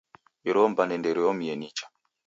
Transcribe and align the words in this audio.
Iro 0.49 0.61
mbande 0.71 0.95
nderiomie 0.97 1.53
nicha. 1.61 1.85